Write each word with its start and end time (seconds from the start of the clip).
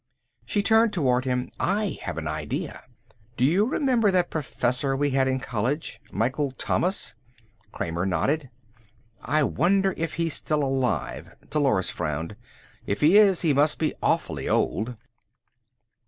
She 0.45 0.63
turned 0.63 0.91
toward 0.93 1.25
him. 1.25 1.51
"I 1.59 1.99
have 2.01 2.17
an 2.17 2.27
idea. 2.27 2.81
Do 3.37 3.45
you 3.45 3.65
remember 3.65 4.09
that 4.09 4.31
professor 4.31 4.95
we 4.95 5.11
had 5.11 5.27
in 5.27 5.39
college. 5.39 6.01
Michael 6.11 6.49
Thomas?" 6.53 7.13
Kramer 7.71 8.07
nodded. 8.07 8.49
"I 9.21 9.43
wonder 9.43 9.93
if 9.97 10.15
he's 10.15 10.33
still 10.33 10.63
alive." 10.63 11.35
Dolores 11.51 11.91
frowned. 11.91 12.35
"If 12.87 13.01
he 13.01 13.19
is 13.19 13.43
he 13.43 13.53
must 13.53 13.77
be 13.77 13.93
awfully 14.01 14.49
old." 14.49 14.97